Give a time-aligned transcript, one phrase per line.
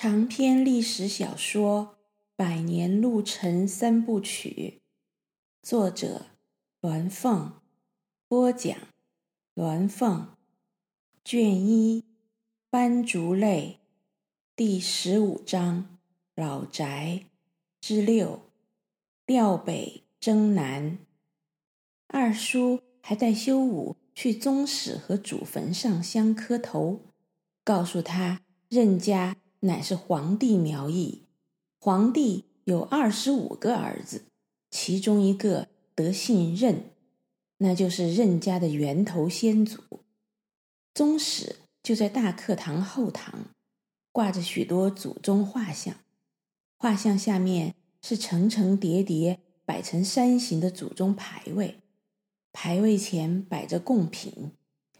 [0.00, 1.96] 长篇历史小说
[2.36, 4.80] 《百年路程三部曲》，
[5.68, 6.26] 作者
[6.82, 7.54] 鸾凤，
[8.28, 8.78] 播讲
[9.56, 10.28] 鸾凤，
[11.24, 12.04] 卷一，
[12.70, 13.80] 斑竹泪，
[14.54, 15.98] 第十五章，
[16.36, 17.24] 老宅
[17.80, 18.42] 之六，
[19.26, 20.98] 调北征南。
[22.06, 27.00] 二叔还带修武去宗室和祖坟上香磕头，
[27.64, 31.24] 告诉他任家乃是黄帝苗裔，
[31.80, 34.22] 黄帝有二十五个儿子，
[34.70, 36.90] 其中一个得姓任，
[37.58, 39.82] 那就是任家的源头先祖。
[40.94, 43.46] 宗室就在大课堂后堂，
[44.12, 45.94] 挂着许多祖宗画像，
[46.76, 51.78] 画像下面是层层叠叠摆成山形的祖宗牌位。
[52.52, 54.52] 牌位前摆着贡品，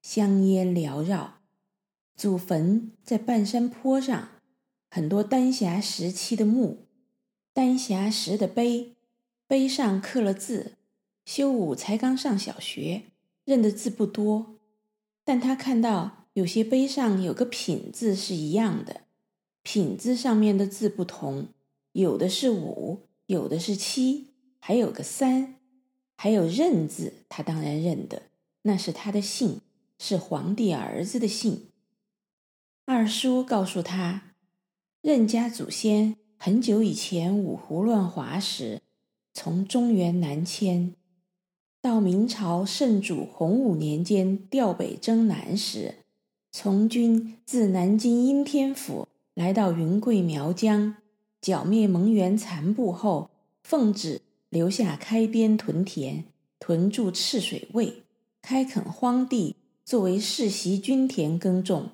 [0.00, 1.38] 香烟缭绕。
[2.14, 4.28] 祖坟在半山坡上，
[4.94, 6.84] 很多丹霞时期的墓，
[7.54, 8.92] 丹霞石的碑，
[9.46, 10.74] 碑上刻了字。
[11.24, 13.04] 修武才刚上小学，
[13.46, 14.58] 认的字不多，
[15.24, 19.00] 但他看到有些碑上有个品字是一样的，
[19.62, 21.46] 品字上面的字不同，
[21.92, 24.26] 有的是五，有的是七，
[24.58, 25.54] 还有个三。
[26.18, 28.24] 还有任字，他当然认得，
[28.60, 29.62] 那是他的姓，
[29.98, 31.68] 是皇帝儿子的姓。
[32.84, 34.31] 二叔告诉他，
[35.02, 38.80] 任家祖先很久以前五胡乱华时，
[39.34, 40.94] 从中原南迁，
[41.80, 45.96] 到明朝圣祖洪武年间调北征南时，
[46.52, 50.94] 从军自南京应天府来到云贵苗疆，
[51.40, 53.30] 剿灭蒙元残部后，
[53.64, 54.20] 奉旨。
[54.50, 56.24] 留下开边屯田，
[56.60, 58.02] 屯驻赤水卫，
[58.42, 61.88] 开垦荒地，作为世袭均田耕种。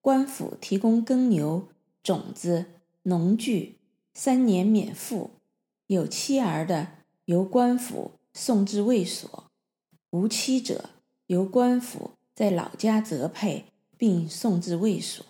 [0.00, 1.68] 官府提供耕牛、
[2.02, 2.66] 种子、
[3.02, 3.78] 农具，
[4.14, 5.30] 三年免赋。
[5.86, 6.88] 有妻儿的，
[7.24, 9.50] 由官府送至卫所；
[10.10, 10.90] 无妻者，
[11.26, 13.66] 由官府在老家择配，
[13.96, 15.26] 并送至卫所。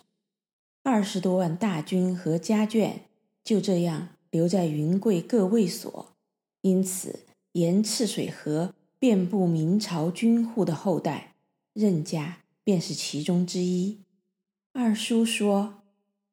[0.82, 3.00] 二十多万大军和家眷
[3.42, 6.14] 就这样留在云贵各卫所。
[6.60, 7.20] 因此，
[7.53, 11.34] 沿赤水河遍布明朝军户的后代，
[11.72, 14.00] 任家便是其中之一。
[14.72, 15.79] 二叔说：“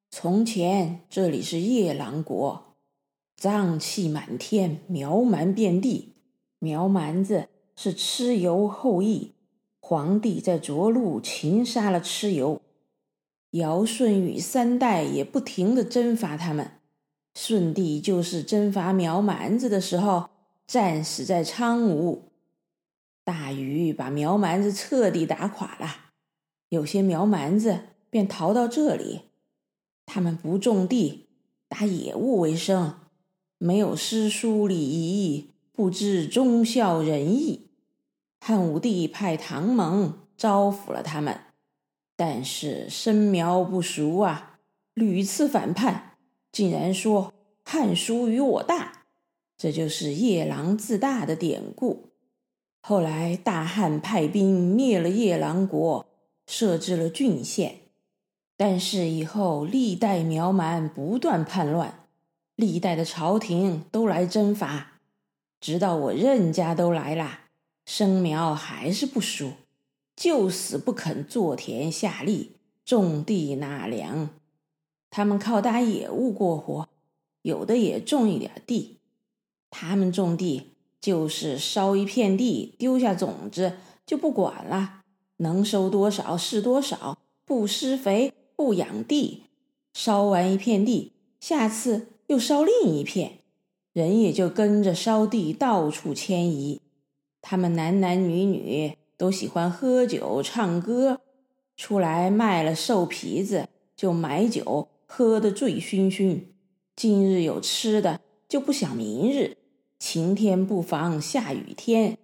[0.10, 2.76] 从前这里是夜郎国，
[3.40, 6.14] 瘴气满天，苗蛮遍地。
[6.60, 9.34] 苗蛮子是蚩尤后裔，
[9.80, 12.62] 黄帝在涿鹿擒杀了蚩尤，
[13.52, 16.72] 尧舜禹三代也不停的征伐他们。”
[17.36, 20.30] 舜帝就是征伐苗蛮子的时候，
[20.66, 22.32] 战死在苍梧。
[23.24, 26.12] 大禹把苗蛮子彻底打垮了，
[26.70, 29.27] 有些苗蛮子便逃到这里。
[30.08, 31.28] 他们不种地，
[31.68, 32.96] 打野物为生，
[33.60, 37.68] 没有诗书礼仪，不知忠孝仁义。
[38.40, 41.42] 汉武帝派唐蒙招抚了他们，
[42.16, 44.60] 但是生苗不熟啊，
[44.94, 46.14] 屡次反叛。
[46.52, 49.04] 竟然说汉书与我大，
[49.58, 52.12] 这就是夜郎自大的典故。
[52.82, 56.08] 后来大汉派兵灭了夜郎国，
[56.48, 57.82] 设置了郡县。
[58.58, 62.08] 但是以后历代苗蛮不断叛乱，
[62.56, 64.94] 历代的朝廷都来征伐，
[65.62, 67.42] 直到我任家都来了，
[67.86, 69.52] 生苗还是不熟，
[70.16, 72.54] 就死不肯坐田下力，
[72.84, 74.30] 种地纳粮。
[75.12, 76.90] 他们靠打野物过活，
[77.44, 78.98] 有的也种一点地。
[79.70, 83.74] 他们种地就是烧一片地，丢下种子
[84.06, 85.02] 就不管了，
[85.38, 89.44] 能收多少是多少，不施肥，不养地。
[89.94, 93.40] 烧完一片地，下次又烧另一片，
[93.94, 96.82] 人也就跟着烧地到处迁移。
[97.42, 101.22] 他们男男女女都喜欢喝酒唱歌，
[101.78, 104.90] 出来卖了兽皮子就买酒。
[105.10, 106.42] 喝得醉醺醺，
[106.94, 109.56] 今日有吃的就不想明日。
[109.98, 112.18] 晴天不防下雨天，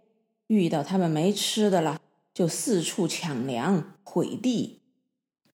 [0.48, 2.02] 遇到他们没吃的了，
[2.34, 4.82] 就四处抢粮毁地。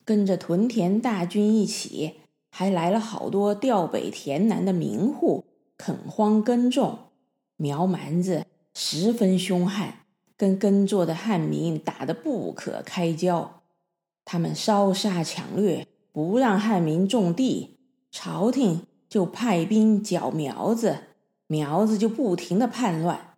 [0.09, 5.45] 跟着屯田大军一起，还来了好多调北填南的民户，
[5.77, 6.97] 垦荒耕种。
[7.57, 10.00] 苗蛮子十分凶悍，
[10.35, 13.61] 跟耕作的汉民打得不可开交。
[14.25, 15.85] 他们烧杀抢掠。
[16.11, 17.77] 不让汉民种地，
[18.09, 21.03] 朝廷就派兵剿苗子，
[21.45, 23.35] 苗子就不停的叛乱。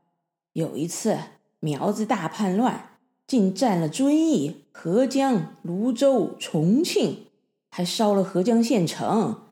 [0.54, 1.18] 有一次，
[1.60, 2.91] 苗子大叛乱，
[3.32, 7.28] 竟占了遵义、合江、泸州、重庆，
[7.70, 9.44] 还烧了合江县城，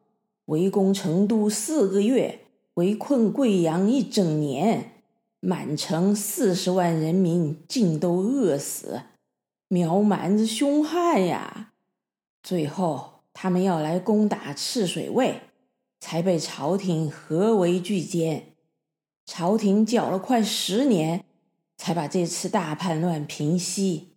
[0.47, 2.41] 围攻成都四个月，
[2.73, 4.95] 围困贵阳一整年，
[5.39, 9.03] 满城四十万人民竟都饿死，
[9.69, 11.71] 苗蛮子凶悍呀！
[12.43, 15.39] 最后他们要来攻打赤水卫，
[16.01, 18.41] 才被朝廷合围拒歼。
[19.25, 21.23] 朝廷叫了快十年，
[21.79, 24.09] 才把这次大叛乱平息。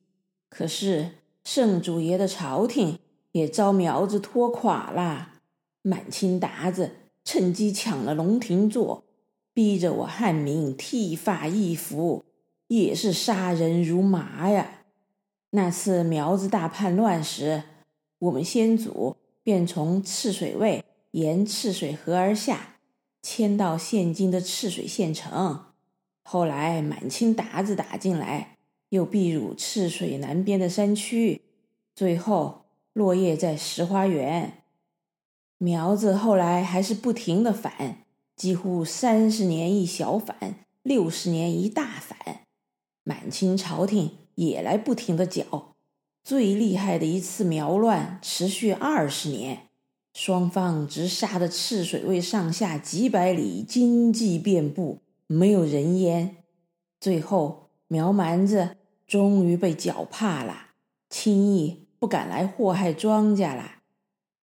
[0.50, 1.12] 可是
[1.44, 2.99] 圣主爷的朝廷
[3.31, 5.35] 也遭苗子拖垮了，
[5.81, 6.91] 满清鞑子
[7.25, 9.05] 趁机抢了龙庭座。
[9.55, 12.25] 逼着我汉民剃发易服，
[12.69, 14.85] 也是杀人如麻呀！
[15.50, 17.62] 那次苗子大叛乱时，
[18.19, 22.79] 我们先祖便从赤水卫沿赤水河而下，
[23.20, 25.72] 迁到现今的赤水县城。
[26.23, 28.57] 后来满清鞑子打进来，
[28.89, 31.43] 又避入赤水南边的山区，
[31.95, 34.63] 最后落叶在石花园。
[35.59, 37.99] 苗子后来还是不停的反。
[38.35, 42.19] 几乎三十年一小反，六十年一大反，
[43.05, 45.77] 满清朝廷也来不停的剿。
[46.25, 49.69] 最厉害的一次苗乱持续二十年，
[50.15, 56.45] 双方直杀得赤水卫上下几百里，荆棘遍布，没有人烟。
[57.01, 58.77] 最后苗蛮子
[59.07, 60.71] 终于被剿怕了，
[61.09, 63.83] 轻易不敢来祸害庄稼了。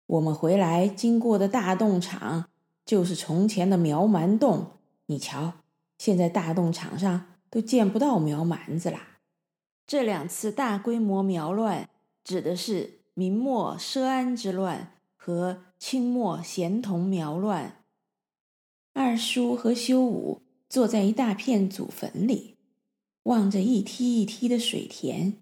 [0.07, 2.49] 我们回来经过的大洞场。
[2.87, 5.55] 就是从前的苗蛮洞，你瞧，
[5.99, 9.01] 现在大洞场上都见不到苗蛮子了。
[9.89, 11.89] 这两次大规模苗乱，
[12.23, 17.83] 指的是明末奢安之乱和清末咸同苗乱。
[18.93, 22.55] 二叔和修武坐在一大片祖坟里，
[23.25, 25.35] 望着一梯一梯的水田。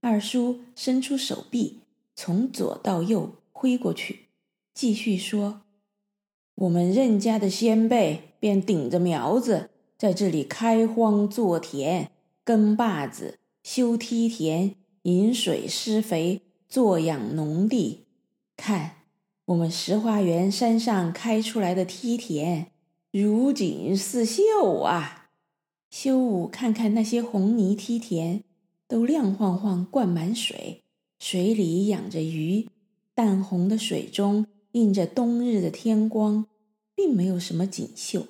[0.00, 1.80] 二叔伸出手臂，
[2.14, 4.26] 从左到右挥过去，
[4.74, 5.62] 继续说。
[6.56, 12.10] 我们任家的先辈便顶着苗子在这里开荒作田、
[12.44, 18.04] 耕坝子、修梯田、引水施肥、坐养农地。
[18.56, 18.96] 看
[19.46, 22.70] 我们石花园山上开出来的梯田，
[23.16, 25.30] 如锦似绣啊！
[25.88, 28.42] 修武看看那些红泥梯田，
[28.88, 30.82] 都亮晃晃，灌满水，
[31.20, 32.68] 水里养着鱼，
[33.14, 34.46] 淡红的水中。
[34.72, 36.46] 映着冬日的天光，
[36.96, 38.26] 并没有什么锦绣。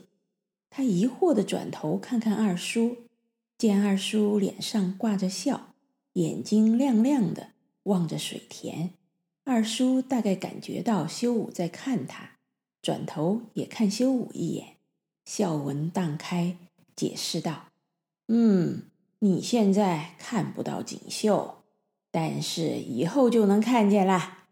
[0.69, 2.98] 他疑惑地转头看看二叔，
[3.56, 5.72] 见二叔脸上挂着笑，
[6.12, 7.52] 眼睛亮亮的
[7.84, 8.90] 望着水田。
[9.44, 12.32] 二叔大概感觉到修武在看他，
[12.82, 14.74] 转头也看修武一眼，
[15.25, 16.56] 笑纹荡开，
[16.94, 17.67] 解释道
[18.29, 18.82] ：“嗯，
[19.21, 21.62] 你现在看不到锦绣，
[22.11, 24.44] 但是以后就能看见啦。”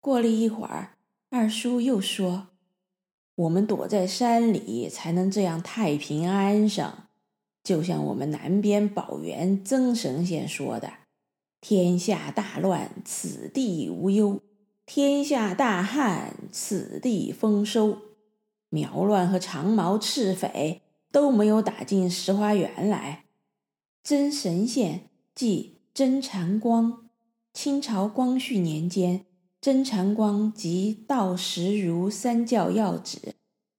[0.00, 0.96] 过了一会儿，
[1.30, 2.48] 二叔又说
[3.36, 6.92] ：“我们躲在山里，才能这样太平安生。
[7.62, 10.92] 就像我们南边宝源曾神仙说的
[11.60, 14.40] ：‘天下大乱，此地无忧；
[14.86, 17.98] 天下大旱，此地丰收。’
[18.70, 20.80] 苗乱和长毛赤匪
[21.12, 23.26] 都没有打进石花园来。
[24.02, 27.10] 真神仙即真禅光，
[27.52, 29.26] 清朝光绪年间。”
[29.60, 33.34] 真禅光集道实儒三教要旨，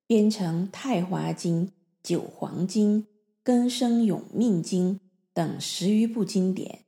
[0.06, 1.66] 编成《太华经》
[2.04, 3.00] 《九黄经》
[3.42, 4.96] 《根生永命经》
[5.34, 6.82] 等十余部经典，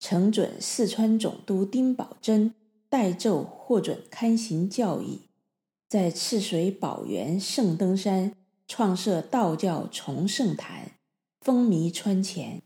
[0.00, 2.50] 呈准四川总督丁宝桢
[2.88, 5.20] 代奏获准刊行教义，
[5.92, 8.32] 在赤水宝源圣灯山
[8.66, 10.92] 创设道教崇圣坛，
[11.42, 12.62] 风靡川黔。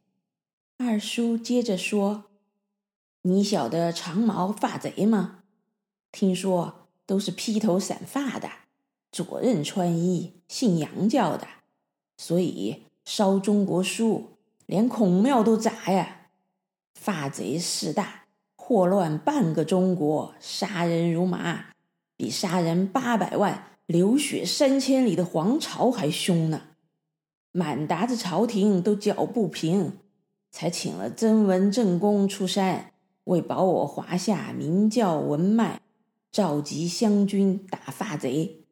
[0.79, 2.27] 二叔接着说
[3.23, 5.41] ：“你晓得长毛发贼吗？”
[6.13, 8.49] 听说都是披头散发的，
[9.11, 11.49] 左衽穿衣，信洋教的，
[12.17, 16.29] 所以烧中国书，连孔庙都砸呀！
[16.95, 21.73] 发贼势大，祸乱半个中国，杀人如麻，
[22.17, 26.63] 比杀人八百万、流血三千里的黄巢还凶呢。
[27.53, 29.99] 满韃子朝廷都搅不平，
[30.51, 32.93] 才请了曾文正公出山，
[33.25, 35.81] 为保我华夏名教文脉。
[36.33, 38.67] 召集湘军打发贼，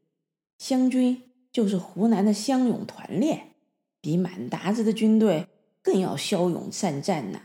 [0.59, 3.55] 湘军就是湖南的湘勇团练，
[4.03, 5.47] 比满韃子的军队
[5.81, 7.41] 更要骁勇善战呢。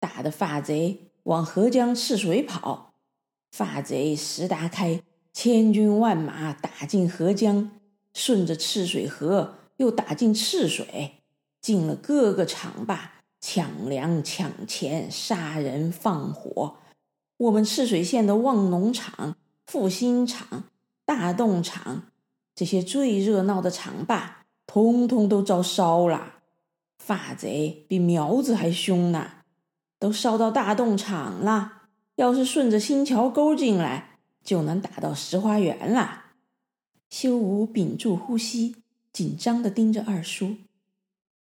[0.00, 2.91] 打的发贼往合江赤水跑，
[3.52, 7.70] 发贼石达开千军万马打进合江，
[8.14, 11.22] 顺着赤水河又打进赤水，
[11.60, 16.76] 进了各个厂坝，抢粮抢钱，杀人放火。
[17.36, 20.64] 我们赤水县的望农场、复兴场、
[21.04, 22.04] 大洞场
[22.54, 26.36] 这些最热闹的厂坝，通通都遭烧了。
[26.98, 29.28] 发贼比苗子还凶呢，
[29.98, 31.81] 都烧到大洞场了。
[32.16, 36.26] 要是顺着新桥沟进来，就能打到石花园了。
[37.08, 38.76] 修武屏住呼吸，
[39.12, 40.56] 紧张地盯着二叔。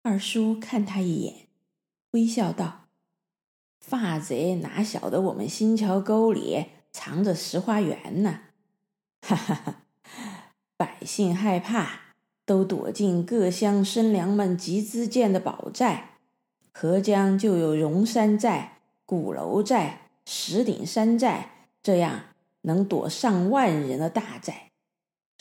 [0.02, 1.48] 二叔看他一眼，
[2.12, 2.86] 微笑道
[3.80, 8.40] ：“发贼哪晓得我们新桥沟里藏着石花园呢？
[9.20, 9.82] 哈哈哈！
[10.76, 12.14] 百姓害怕，
[12.46, 16.18] 都躲进各乡绅良们集资建的宝寨。
[16.72, 22.26] 河江就有荣山寨、鼓楼寨、石顶山寨，这样
[22.60, 24.70] 能躲上万人的大寨。”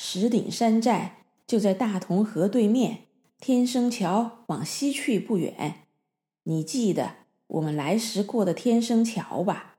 [0.02, 3.02] 石顶山寨就在大同河对面，
[3.40, 5.86] 天生桥往西去不远。
[6.46, 9.76] 你记得我们来时过的天生桥吧？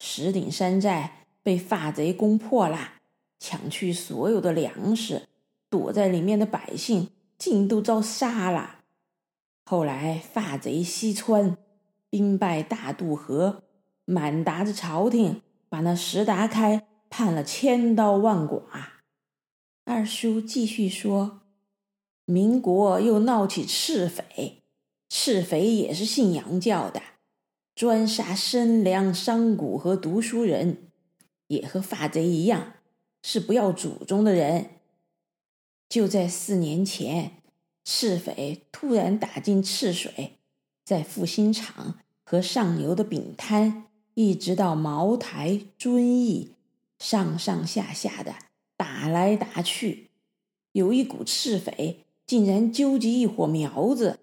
[0.00, 2.94] 石顶山寨被发贼攻破了，
[3.38, 5.28] 抢去所有的粮食，
[5.68, 8.76] 躲在里面的百姓尽都遭杀了。
[9.66, 11.58] 后来发贼西窜，
[12.08, 13.64] 兵败大渡河，
[14.06, 18.62] 满达着朝廷，把那石达开判了千刀万剐。
[19.84, 21.42] 二叔继续说
[22.24, 24.62] ：“民国又闹起赤匪，
[25.08, 27.02] 赤匪也是信洋教的，
[27.74, 30.90] 专杀绅良、商贾和读书人，
[31.48, 32.74] 也和发贼一样，
[33.22, 34.70] 是不要祖宗的人。
[35.88, 37.42] 就在四年前，
[37.84, 40.38] 赤匪突然打进赤水，
[40.84, 43.84] 在复兴场和上游的饼摊，
[44.16, 46.56] 一直到茅台、遵义，
[46.98, 48.34] 上上下下的。”
[48.78, 50.10] 打来打去，
[50.72, 54.18] 有一股赤匪竟然纠集一伙苗子，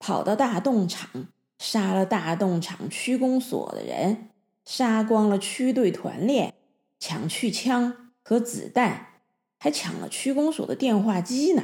[0.00, 1.28] 跑到大洞场，
[1.60, 4.30] 杀了大洞场区公所的人，
[4.64, 6.54] 杀光了区队团练，
[6.98, 9.20] 抢去枪和子弹，
[9.60, 11.62] 还抢了区公所的电话机呢。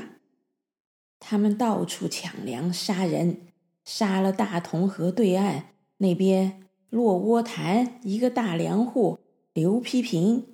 [1.18, 3.48] 他们到处抢粮杀人，
[3.84, 6.59] 杀了大同河对岸那边
[6.90, 9.18] 落窝潭一个大粮户
[9.54, 10.46] 刘批平。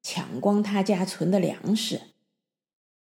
[0.00, 2.00] 抢光他家存的粮食，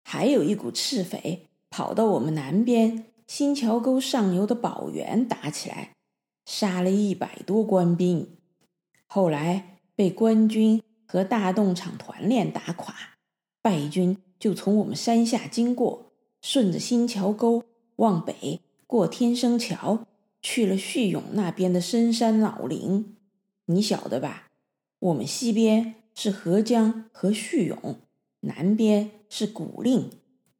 [0.02, 5.92] 还有一股赤匪跑到我们南边新桥沟上游的宝源打起来，
[6.46, 8.38] 杀了一百多官兵，
[9.06, 12.94] 后来被官军和大洞场团练打垮，
[13.62, 17.62] 败军就从我们山下经过，顺着新桥沟
[17.96, 20.06] 往北过天生桥，
[20.42, 23.16] 去了叙永那边的深山老林，
[23.66, 24.48] 你晓得吧？
[24.98, 25.94] 我们西边。
[26.20, 28.00] 是合江和叙永，
[28.40, 30.10] 南边是古蔺，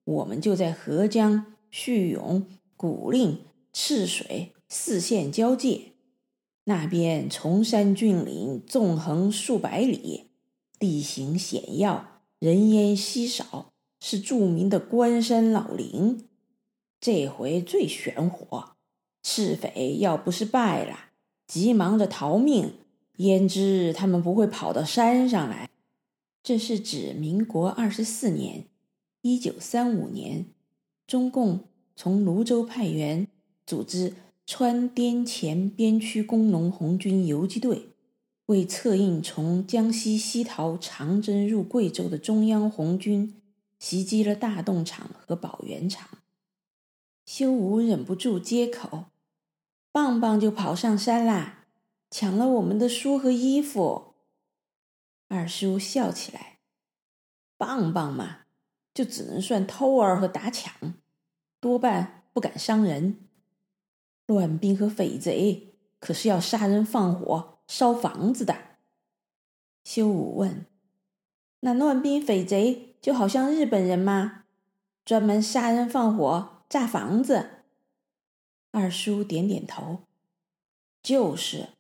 [0.05, 3.39] 我们就在合江、叙永、古蔺、
[3.73, 5.81] 赤水四县交界。
[6.63, 10.27] 那边崇山峻岭，纵横数百里，
[10.79, 16.29] 地形险要，人烟稀少，是著名的关山老林。
[17.01, 18.47] 这回最玄乎，
[19.31, 21.11] 赤匪要不是败了，
[21.47, 22.73] 急忙着逃命。
[23.17, 25.69] 焉知他们不会跑到山上来？
[26.43, 28.65] 这是指民国二十四年，
[29.21, 30.47] 一九三五年，
[31.07, 33.29] 中共从泸州派员
[33.67, 34.15] 组织
[34.47, 37.89] 川滇黔边区工农红军游击队，
[38.47, 43.35] 为策应从江西西逃长征入贵州的中央红军，
[43.79, 46.09] 袭击了大洞场和宝源场。
[47.27, 49.05] 修武忍不住接口
[49.93, 51.55] ：“棒棒就跑上山啦。”
[52.11, 54.15] 抢了我们的书和衣服，
[55.29, 56.61] 二叔笑起来。
[57.59, 58.47] 棒棒嘛，
[58.95, 60.95] 就只能算偷儿和打抢，
[61.61, 63.29] 多半不敢伤人。
[64.25, 68.57] 乱兵和匪贼可是要杀人放火、烧房子的。
[69.85, 70.65] 修武问
[71.61, 74.45] ：“那乱兵匪贼就好像日本人吗？
[75.05, 77.51] 专门杀人放火、炸房子？”
[78.71, 80.01] 二叔点点头
[81.03, 81.71] ：“就是。”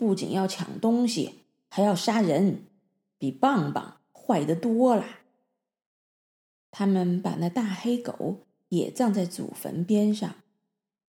[0.00, 2.64] 不仅要抢东西，还要杀人，
[3.18, 5.04] 比棒棒坏得多了。
[6.70, 10.36] 他们把那大黑狗也葬在祖坟边上，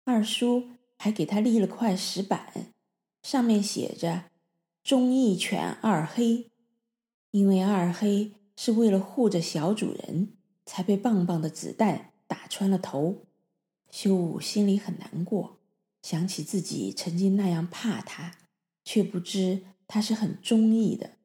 [0.05, 2.73] 二叔还给他立了块石板，
[3.25, 4.27] 上面写着
[4.85, 6.53] “忠义犬二黑”，
[7.33, 10.33] 因为二黑是为了护着小主人，
[10.65, 13.26] 才被棒棒的子弹打穿了头。
[13.91, 15.59] 修武心里很难过，
[16.03, 18.39] 想起自己曾经那样怕他。
[18.85, 21.16] 却不知他是很中意的。